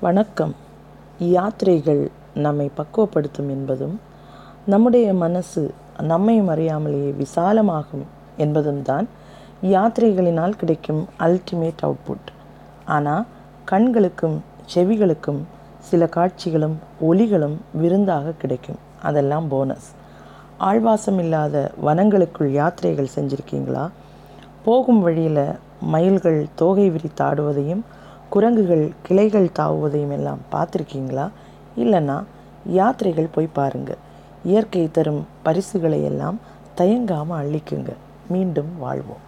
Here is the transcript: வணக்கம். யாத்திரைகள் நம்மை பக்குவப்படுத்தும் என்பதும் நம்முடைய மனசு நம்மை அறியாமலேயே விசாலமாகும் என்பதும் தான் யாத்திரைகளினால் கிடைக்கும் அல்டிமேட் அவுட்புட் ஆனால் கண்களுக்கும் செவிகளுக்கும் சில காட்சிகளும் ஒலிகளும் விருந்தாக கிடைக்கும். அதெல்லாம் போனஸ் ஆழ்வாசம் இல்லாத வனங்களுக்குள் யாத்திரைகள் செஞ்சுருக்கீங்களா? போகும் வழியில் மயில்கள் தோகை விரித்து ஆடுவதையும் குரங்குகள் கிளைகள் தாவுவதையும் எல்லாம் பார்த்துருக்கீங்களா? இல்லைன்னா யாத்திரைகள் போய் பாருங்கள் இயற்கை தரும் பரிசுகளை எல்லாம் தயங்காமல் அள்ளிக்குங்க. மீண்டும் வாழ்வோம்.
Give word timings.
வணக்கம். 0.00 0.52
யாத்திரைகள் 1.18 2.10
நம்மை 2.34 2.70
பக்குவப்படுத்தும் 2.76 3.48
என்பதும் 3.48 3.94
நம்முடைய 4.66 5.14
மனசு 5.14 5.62
நம்மை 6.00 6.42
அறியாமலேயே 6.42 7.12
விசாலமாகும் 7.22 8.02
என்பதும் 8.36 8.82
தான் 8.82 9.08
யாத்திரைகளினால் 9.62 10.56
கிடைக்கும் 10.56 11.08
அல்டிமேட் 11.18 11.82
அவுட்புட் 11.82 12.28
ஆனால் 12.84 13.24
கண்களுக்கும் 13.64 14.36
செவிகளுக்கும் 14.74 15.40
சில 15.78 16.06
காட்சிகளும் 16.06 16.76
ஒலிகளும் 17.00 17.56
விருந்தாக 17.72 18.36
கிடைக்கும். 18.38 18.80
அதெல்லாம் 19.02 19.48
போனஸ் 19.48 19.90
ஆழ்வாசம் 20.58 21.18
இல்லாத 21.18 21.70
வனங்களுக்குள் 21.84 22.52
யாத்திரைகள் 22.60 23.14
செஞ்சுருக்கீங்களா? 23.16 23.90
போகும் 24.64 25.00
வழியில் 25.00 25.46
மயில்கள் 25.80 26.46
தோகை 26.54 26.90
விரித்து 26.90 27.24
ஆடுவதையும் 27.24 27.84
குரங்குகள் 28.30 28.92
கிளைகள் 29.02 29.48
தாவுவதையும் 29.58 30.12
எல்லாம் 30.12 30.38
பார்த்துருக்கீங்களா? 30.52 31.30
இல்லைன்னா 31.76 32.22
யாத்திரைகள் 32.72 33.32
போய் 33.32 33.48
பாருங்கள் 33.52 34.02
இயற்கை 34.44 34.88
தரும் 34.92 35.26
பரிசுகளை 35.42 36.04
எல்லாம் 36.04 36.40
தயங்காமல் 36.74 37.40
அள்ளிக்குங்க. 37.42 37.92
மீண்டும் 38.28 38.78
வாழ்வோம். 38.78 39.24